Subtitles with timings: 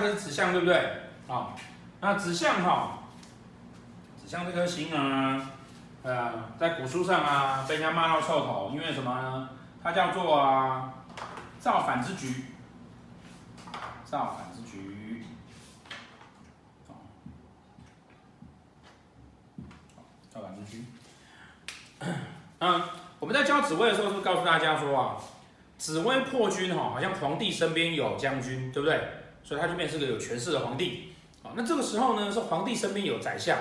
[0.00, 0.76] 下颗是子相，对不对？
[1.28, 1.52] 啊、哦，
[2.00, 3.00] 那子相哈，
[4.16, 5.50] 子相这颗星啊，
[6.02, 9.50] 呃，在古书上啊，被人家骂到臭头，因为什么呢？
[9.82, 10.94] 它叫做啊，
[11.58, 12.46] 造反之局，
[14.04, 15.24] 造反之局。
[20.30, 20.84] 造反之局。
[22.60, 22.82] 嗯，
[23.18, 25.16] 我们在教紫微的时候，是不是告诉大家说啊，
[25.76, 29.19] 紫微破军哈，好像皇帝身边有将军，对不对？
[29.42, 31.12] 所以他就变成是个有权势的皇帝。
[31.42, 33.58] 好，那这个时候呢，是皇帝身边有宰相，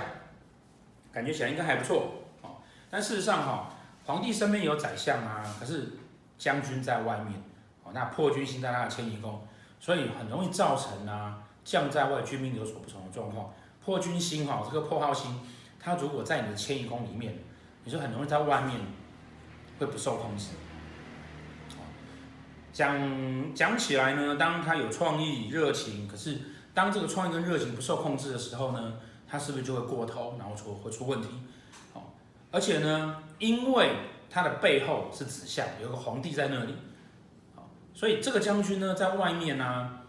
[1.11, 2.13] 感觉起来应该还不错。
[2.41, 3.69] 好，但事实上哈，
[4.05, 5.94] 皇帝身边有宰相啊，可是
[6.38, 7.41] 将军在外面。
[7.83, 9.41] 哦，那破军星在他的迁移宫，
[9.80, 13.53] 所以很容易造成啊将在外，军命有所不从的状况。
[13.83, 15.39] 破军星哈，这个破耗星，
[15.80, 17.39] 它如果在你的迁移宫里面，
[17.86, 18.75] 你就很容易在外面
[19.80, 20.49] 会不受控制。
[22.72, 26.38] 讲讲起来呢，当他有创意、热情，可是
[26.73, 28.94] 当这个创意跟热情不受控制的时候呢，
[29.28, 31.28] 他是不是就会过头，然后出会出问题？
[31.94, 32.14] 好，
[32.52, 33.92] 而且呢，因为
[34.30, 36.76] 他的背后是子相，有个皇帝在那里，
[37.56, 40.00] 好，所以这个将军呢，在外面呢、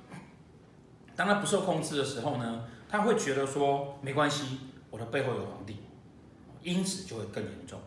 [1.16, 5.78] 当他不受控制的时候呢，他会觉得说没关系，我的背后有皇帝，
[6.62, 7.80] 因此就会更严重，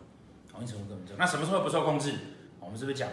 [0.52, 1.16] 好，因此会更严重。
[1.18, 2.12] 那什么时候不受控制？
[2.60, 3.08] 我们是不是讲？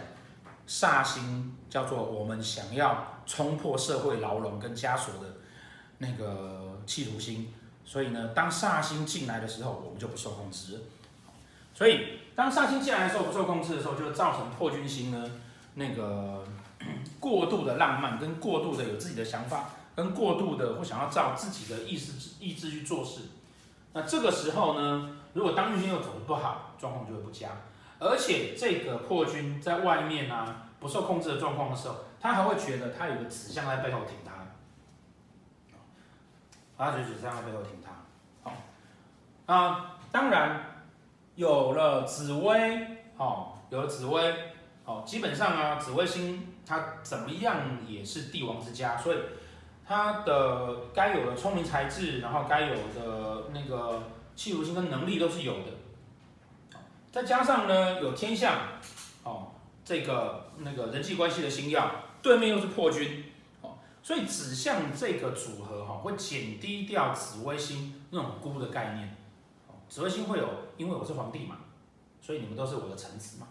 [0.66, 5.36] 煞星叫做我们想要冲破社会牢笼跟枷锁的
[5.98, 7.52] 那个企图心，
[7.84, 10.80] 所以呢，当煞星进来的时候，我们就不受控制。
[11.74, 15.30] 所以当煞星进来的时候不受控制的时候，就造成破军星呢
[15.74, 16.44] 那个
[17.18, 23.22] 过度的浪漫，跟过度的有自己的想法，跟过度的会想要照自己的意思意志去做事。
[23.94, 27.48] 那这个时候呢，如果当运星又走得不好，状况就会不佳。
[28.04, 34.32] 而且这个破军在外面啊，不受控制的状况的时候，他还会觉得他有个子相在背后挺他，
[36.76, 37.90] 他觉得子相在背后挺他。
[38.42, 38.52] 好，
[39.46, 40.82] 啊，当然
[41.36, 42.86] 有了紫薇，
[43.16, 44.34] 哦，有了紫薇，
[44.84, 49.18] 哦，基本上啊，紫微星它怎么样也是帝王之家，所以
[49.86, 54.02] 他的该有的聪明才智，然后该有的那个
[54.34, 55.66] 企图心跟能力都是有的。
[57.12, 58.56] 再加上呢，有天相，
[59.22, 59.48] 哦，
[59.84, 61.90] 这个那个人际关系的星曜，
[62.22, 63.24] 对面又是破军，
[63.60, 69.14] 哦，所以指向这个组合哈，会减低掉紫微星那种孤的概念，
[69.68, 71.58] 哦，紫微星会有，因为我是皇帝嘛，
[72.22, 73.48] 所以你们都是我的臣子嘛，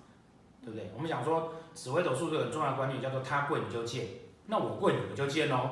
[0.64, 0.90] 对不对？
[0.96, 4.08] 我们讲说紫微斗数这个很重要的观念叫做他贵你就贱，
[4.48, 5.70] 那我贵你们就贱哦，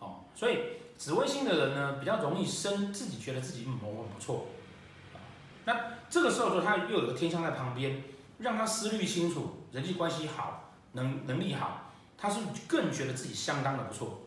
[0.00, 0.58] 哦，所以
[0.96, 4.46] 紫微星的人呢，比较容易生自己觉得自己嗯我很不错。
[5.66, 8.02] 那这个时候说，他又有个天相在旁边，
[8.38, 14.22] 让他思虑清楚，人际关系好，能能力好，他是更觉得自己相当的不错，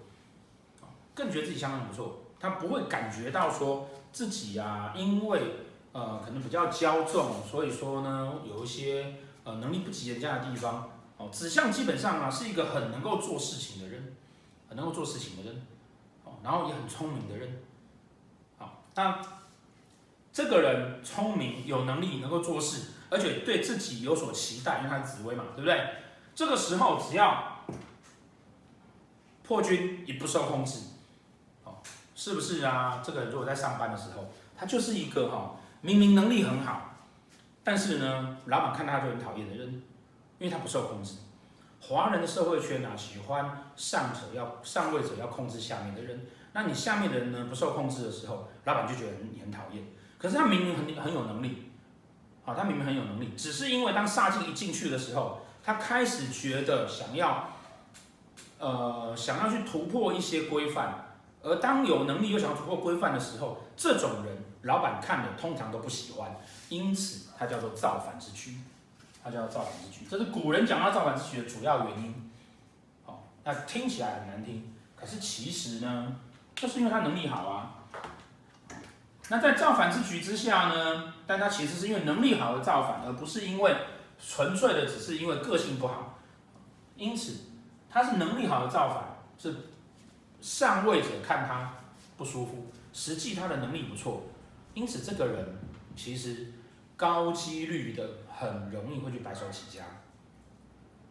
[1.15, 5.41] 更觉得自己相当不错，他不会感觉到说自己啊，因为
[5.91, 10.91] 呃可能比较骄纵，所以说呢有一些呃能力不及人家的地方。
[11.17, 14.15] 哦，子相基本上啊是一个很能够做事情的人，
[14.69, 15.65] 很能够做事情的人，
[16.23, 17.61] 哦，然后也很聪明的人，
[18.57, 19.42] 好，那。
[20.33, 25.79] 这个人聪明有能力，能够做事，而且对自己有所期待，因为他是紫微嘛，对不对？
[26.33, 27.59] 这个时候只要
[29.43, 30.79] 破军一不受控制，
[31.63, 31.75] 哦，
[32.15, 32.99] 是不是啊？
[33.05, 36.95] 这个人如果在上班的时候，他就是一个哈，明明能力很好，
[37.63, 39.83] 但是呢，老板看他就很讨厌的人，
[40.39, 41.17] 因为他不受控制。
[41.79, 49.83] 华人的社会圈啊，喜欢上者要上位者要控制下面的人，那你下面的人呢不受控制的时候，老板就觉得你很讨厌。
[50.23, 51.69] 可是他明明很很有能力，
[52.45, 57.49] 啊，他明明很有能力，只是因为当煞气一进去的时候，他开始觉得想要，
[58.57, 66.33] 呃，想要去突破一些规范，而当有能力又想要突破规范的时候，这种人老板看的通常都不喜欢，
[66.69, 68.59] 因此他叫做造反之躯，
[69.21, 72.31] 他叫造反之躯，这是古人讲到造反之躯的主要原因。
[73.03, 76.15] 好，那听起来很难听，可是其实呢，
[76.55, 77.82] 就是因为他能力好啊。
[79.29, 81.13] 那在造反之局之下呢？
[81.25, 83.73] 但他其实是因为能力好而造反，而不是因为
[84.19, 86.19] 纯粹的只是因为个性不好。
[86.97, 87.37] 因此，
[87.89, 89.03] 他是能力好的造反，
[89.39, 89.69] 是
[90.41, 91.73] 上位者看他
[92.17, 94.23] 不舒服，实际他的能力不错。
[94.73, 95.57] 因此，这个人
[95.95, 96.51] 其实
[96.97, 99.85] 高几率的很容易会去白手起家。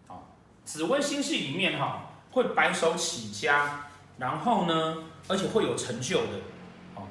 [0.07, 3.87] 好，紫微星系里面哈会白手起家，
[4.19, 4.99] 然后呢，
[5.29, 6.33] 而且会有成就的。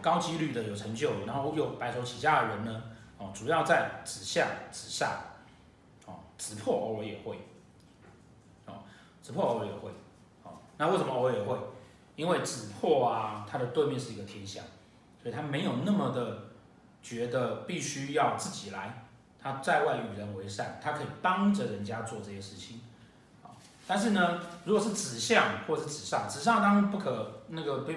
[0.02, 2.84] 高几率的有成就，然后有白手起家的人呢，
[3.18, 5.12] 哦，主要在子相、子煞，
[6.06, 7.38] 哦，子破偶尔也会，
[8.66, 8.84] 哦，
[9.22, 9.90] 子破偶尔也会，
[10.44, 11.56] 哦，那为什么偶尔也会？
[12.16, 14.64] 因为子破啊，它的对面是一个天相，
[15.22, 16.50] 所以他没有那么的
[17.02, 19.06] 觉得必须要自己来，
[19.42, 22.82] 他在外与人为善，他可以帮着人家做这些事情。
[23.88, 27.96] 但是呢，如果是子相或者是子上，子上当然不可那个被，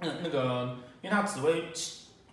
[0.00, 1.72] 嗯那个，因为他紫薇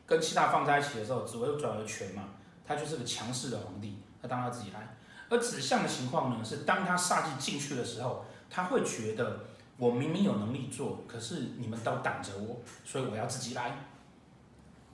[0.06, 2.24] 跟七大放在一起的时候，紫薇又转为权嘛，
[2.66, 4.96] 他就是个强势的皇帝，他当他自己来。
[5.30, 9.46] 而子相的情况呢，是当他煞气进去的时候，他会觉得
[9.78, 13.76] 我明明有能力做，可是你们都挡着我，所以我要自己来，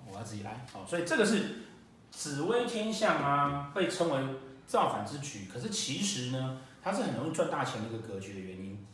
[0.08, 0.66] 我要自己来。
[0.72, 1.64] 好，所以这个是
[2.10, 5.50] 紫微天相啊，被称为造反之举。
[5.52, 8.88] 可是其实呢，它是很容易赚大钱的一个格局的原因。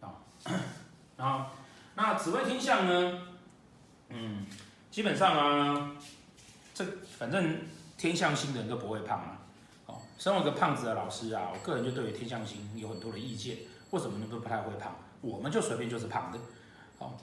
[0.00, 0.18] 啊，
[1.16, 1.46] 然后
[1.94, 3.20] 那紫微天相呢，
[4.14, 4.46] 嗯，
[4.90, 5.90] 基本上啊，
[6.72, 6.84] 这
[7.18, 7.58] 反正
[7.98, 9.38] 天象星的人都不会胖啊。
[9.86, 13.58] 哦身为一个胖子的老师啊，我个人就对于天象星有很多的意见。
[13.90, 14.94] 为什么你们都不太会胖？
[15.20, 16.38] 我们就随便就是胖的。
[16.98, 17.18] 好，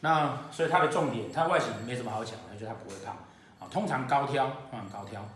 [0.00, 3.16] 那所以它的重点，它外形没什么好讲的，我觉得它不会胖。
[3.58, 5.26] 啊，通常高挑，通常高挑。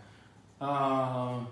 [0.59, 1.47] 呃，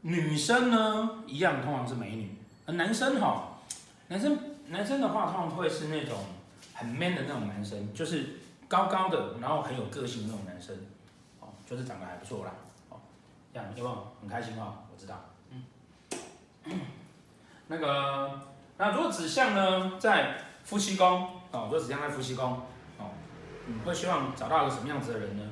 [0.00, 2.34] 女生呢一样，通常是美女。
[2.66, 3.58] 而男生哈，
[4.08, 4.38] 男生
[4.68, 6.18] 男生的话，通常会是那种
[6.74, 10.76] 很 man 的那种男生，就是高高的，然后很有个性的那种男生。
[11.40, 12.52] 哦，就是长得还不错啦。
[12.88, 13.00] 哦
[13.52, 14.78] 这样有没有很开心哦？
[14.90, 16.80] 我知道，嗯，
[17.66, 18.40] 那个，
[18.78, 21.06] 那如果子相呢，在夫妻宫
[21.50, 22.62] 哦，如果子相在夫妻宫
[22.96, 23.10] 哦，
[23.66, 25.50] 你会希望找到一个什么样子的人呢？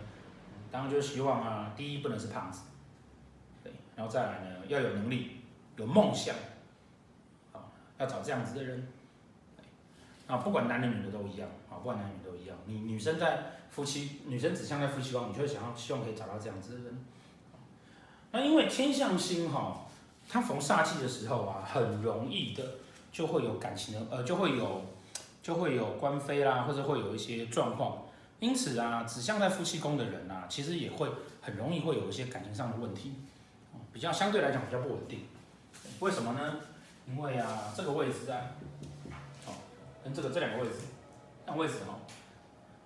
[0.71, 2.63] 当然就是希望啊，第一不能是胖子，
[3.63, 5.43] 对，然后再来呢，要有能力，
[5.77, 6.35] 有梦想，
[7.53, 7.61] 啊，
[7.99, 8.89] 要找这样子的人，
[10.31, 17.05] 啊，不管男的女的都一样，啊，不管男女都一样，你女生在夫妻，女生指向在夫妻宫，你就会想要希望可以找到这样子的人。
[18.31, 19.87] 那因为天象星哈，
[20.29, 22.65] 它逢煞气的时候啊，很容易的
[23.11, 24.83] 就会有感情的，呃，就会有
[25.43, 28.05] 就会有官非啦，或者会有一些状况。
[28.39, 31.09] 因此啊，指向在夫妻宫的人啊，其实也会
[31.43, 33.15] 很容易会有一些感情上的问题，
[33.93, 35.27] 比较相对来讲比较不稳定。
[35.99, 36.57] 为什么呢？
[37.09, 38.41] 因为啊，这个位置啊，
[40.03, 40.77] 跟这个这两个位置，
[41.47, 42.01] 那位置哦，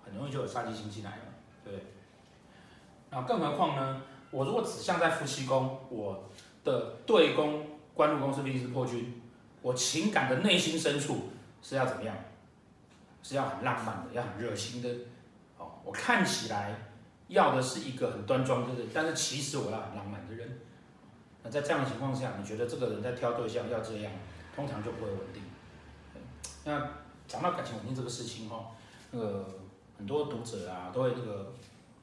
[0.05, 1.23] 很容易就有煞气星进来了，
[1.63, 1.85] 对不对？
[3.09, 4.01] 那更何况呢？
[4.31, 6.29] 我如果指向在夫妻宫，我
[6.63, 9.21] 的对宫官禄宫是不是破军？
[9.61, 11.29] 我情感的内心深处
[11.61, 12.15] 是要怎么样？
[13.23, 14.89] 是要很浪漫的，要很热心的。
[15.57, 16.75] 哦，我看起来
[17.27, 20.59] 要的是一个很端庄的人，但是其实我要很浪漫的人。
[21.41, 24.11] 那在这样的情况下，你觉得这个人在挑对象要这样，
[24.55, 25.41] 通常就不会稳定。
[26.65, 26.87] 那
[27.27, 28.71] 讲到感情稳定这个事情哈，
[29.11, 29.47] 那个
[29.97, 31.53] 很多读者啊都会这个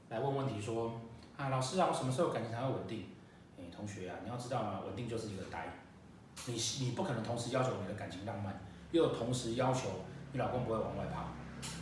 [0.09, 1.01] 来问问题说。
[1.35, 3.07] 啊，老师啊，我什么时候感情才会稳定？
[3.59, 5.73] 哎，同学啊，你要知道啊，稳定就是一个呆。
[6.47, 8.61] 你你不可能同时要求你的感情浪漫，
[8.93, 11.23] 又同时要求你老公不会往外跑。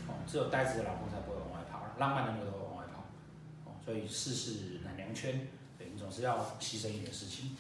[0.06, 3.02] 哦，只有呆子的老公才不会往外跑，浪漫的那个都会往外跑。
[3.66, 7.56] 哦，所以世事难两全，对，你总是要牺牲一点事情。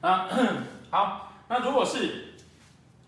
[0.00, 0.28] 啊，
[0.90, 2.34] 好，那如果是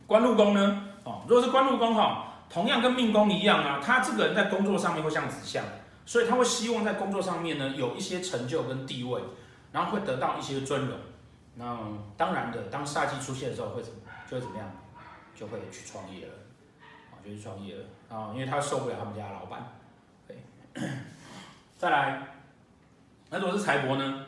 [0.09, 0.89] 官禄宫呢？
[1.05, 5.65] 哦，如果是官禄宫哈，同样跟命宫一样啊，他这个人在工作上面会像子相。
[6.07, 9.23] 所以他会希望在工作上面呢，有一些成就跟地位，
[9.73, 10.99] 然后会得到一些尊荣。
[11.55, 11.79] 那
[12.15, 14.71] 当然的，当煞气出现的时候会怎么，就会怎么样，
[15.35, 16.33] 就会去创业了，
[17.11, 17.85] 啊，就去创业了
[18.15, 19.67] 啊，因为他受不了他们家的老板。
[20.29, 20.37] 对，
[21.79, 22.29] 再来，
[23.31, 24.27] 那如果是财帛呢？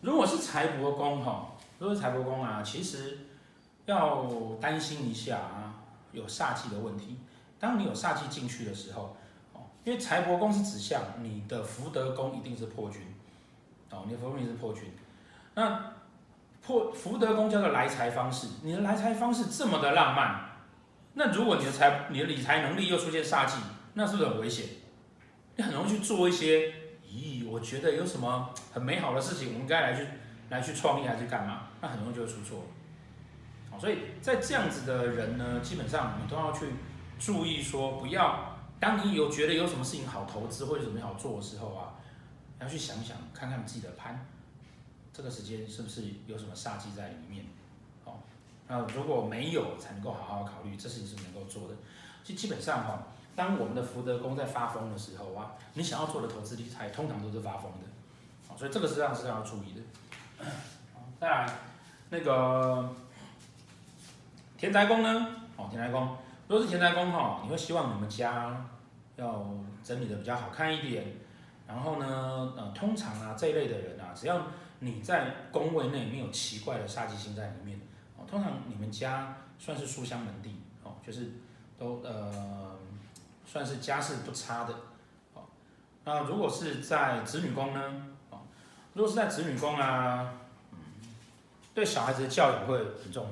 [0.00, 3.18] 如果是财帛宫哈，如果是财帛宫啊，其实
[3.86, 4.24] 要
[4.60, 5.67] 担心一下啊，
[6.12, 7.18] 有煞气的问题。
[7.58, 9.02] 当你有煞气进去的时候。
[9.02, 13.00] 哦因为财帛宫是指向，你的福德宫一定是破军，
[13.90, 14.92] 哦，你的福德宫是破军。
[15.54, 15.92] 那
[16.60, 20.50] 破福德宫叫做来财方式，你的来财方式这么的浪漫，
[21.14, 23.56] 那如果你的财、你的理财能力又出现煞气，
[23.94, 24.66] 那是不是很危险？
[25.56, 26.74] 你很容易去做一些，
[27.06, 30.06] 咦，我觉得有什么很美好的事情，我们该来去
[30.50, 31.68] 来去创业还是干嘛？
[31.80, 32.62] 那很容易就会出错。
[33.78, 36.66] 所以在这样子的人呢，基本上你都要去
[37.18, 38.56] 注意说，不要。
[38.80, 41.94] 当你有觉得有什么事情好投资或者什么好做的时候啊，
[42.60, 44.24] 要去想想看看自己的盘，
[45.12, 47.44] 这个时间是不是有什么煞机在里面？
[48.04, 48.20] 好，
[48.68, 51.74] 那如果没有，才能够好好考虑这事情是能够做的。
[52.22, 53.02] 其实基本上哈，
[53.34, 57.78] 当我们的福德宫在发疯的时候啊，你想要做的投资理财通常都是发疯的。
[58.46, 60.44] 好，所以这个实际上是要注意的。
[61.20, 61.52] 再来，
[62.10, 62.94] 那个
[64.58, 65.26] 田宅宫呢？
[65.56, 66.16] 哦，田宅宫。
[66.48, 68.66] 如果是田宅宫哈，你会希望你们家
[69.14, 69.46] 要
[69.84, 71.06] 整理的比较好看一点。
[71.64, 74.46] 然后呢，呃，通常啊这一类的人啊，只要
[74.80, 77.78] 你在宫位内没有奇怪的煞气星在里面，
[78.16, 81.30] 哦，通常你们家算是书香门第哦，就是
[81.78, 82.74] 都呃
[83.46, 84.74] 算是家世不差的。
[85.34, 85.42] 哦，
[86.04, 87.80] 那如果是在子女宫呢？
[88.30, 88.42] 啊，
[88.94, 90.32] 如果是在子女宫啊，
[90.72, 90.78] 嗯，
[91.74, 93.24] 对小孩子的教育会很重，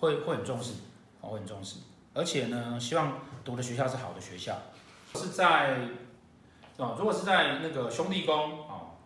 [0.00, 0.74] 会会很重视，
[1.20, 1.76] 会很重视。
[2.12, 4.56] 而且呢，希望读的学校是好的学校。
[5.14, 5.88] 是在
[6.76, 8.96] 哦，如果是在那个兄弟宫哦，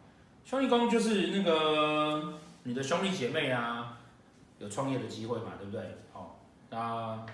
[0.45, 3.99] 兄弟宫就是那个你的兄弟姐妹啊，
[4.59, 5.99] 有创业的机会嘛，对不对？
[6.13, 6.37] 哦，
[6.71, 7.27] 那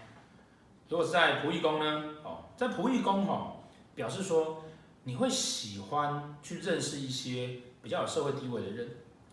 [0.89, 2.15] 如果是在仆役宫呢？
[2.25, 3.57] 哦，在仆役宫哈，
[3.95, 4.65] 表示说
[5.05, 8.89] 你会喜欢去认识一些比较有社会地位的人，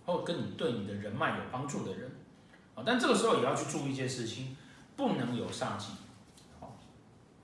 [0.06, 2.12] 或跟你对你的人脉有帮助的人。
[2.86, 4.56] 但这个时候也要去注意一件事情，
[4.96, 5.94] 不能有煞气。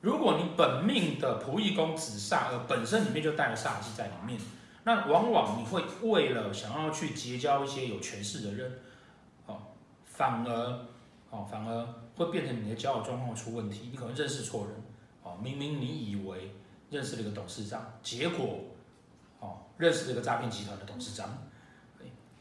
[0.02, 4.38] 如果你本命的仆役宫子煞，而本身里面就带了煞气在里面，
[4.84, 8.80] 那往往你会为了想要去结交一些有权势的人，
[9.46, 9.62] 哦，
[10.04, 10.52] 反而，
[11.30, 11.88] 哦，反而
[12.18, 14.76] 会变成你的交友状况出问题，你可能认识错人，
[15.24, 16.54] 哦，明明你以为
[16.90, 18.60] 认识了一个董事长，结果，
[19.40, 21.30] 哦，认识了个诈骗集团的董事长，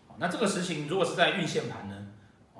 [0.08, 2.08] 哦，那这个事情如果是在运线盘呢，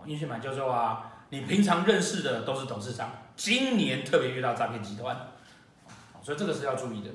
[0.03, 1.09] 哦，运线盘叫做啊。
[1.31, 5.17] 你平常认识的都是董事长，今年特别遇到诈骗集团，
[6.21, 7.09] 所以这个是要注意的。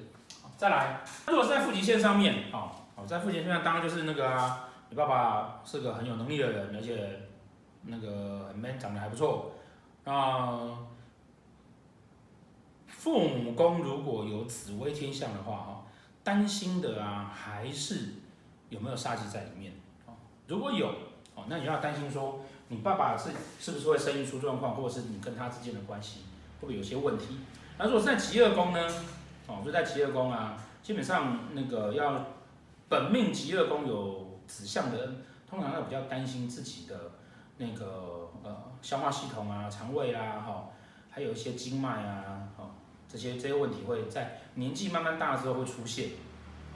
[0.57, 2.71] 再来，如果是在父极线上面，哦，
[3.05, 7.27] 在父极线上当然就是那个啊，你爸爸是个很有能力的人，而且
[7.83, 9.51] 那个 man，长得还不错。
[10.03, 10.75] 那
[12.87, 15.85] 父母宫如果有紫微天相的话，哈，
[16.23, 18.15] 担心的啊，还是
[18.69, 19.73] 有没有杀气在里面。
[20.47, 20.87] 如果有，
[21.35, 22.39] 哦，那你要担心说。
[22.69, 26.21] 你爸爸是是不是会生意出状况，或者是你跟他之间的关系
[26.59, 27.39] 会不会有些问题？
[27.77, 28.87] 那如果是在疾厄宫呢？
[29.47, 32.25] 哦，就在疾厄宫啊，基本上那个要
[32.89, 37.11] 本命疾厄宫有指向的人，通常要比较担心自己的
[37.57, 40.69] 那个呃消化系统啊、肠胃啊，哈，
[41.09, 42.71] 还有一些经脉啊，哈，
[43.07, 46.09] 这些这些问题会在年纪慢慢大之后会出现。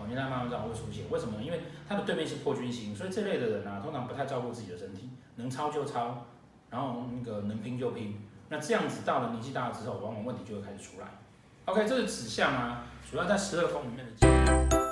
[0.09, 1.43] 因为他慢慢这样会出现，为什么呢？
[1.43, 5.09] 因为他的对面是破军星，所以这类的人啊，通常不太照顾自己的身体。
[5.37, 6.25] 能抄就抄，
[6.69, 11.07] 然后那个能拼就拼，那这样子到了年纪大了之后，往往问题就会开始出来。
[11.65, 14.90] OK，这是指向啊，主要在十二宫里面的。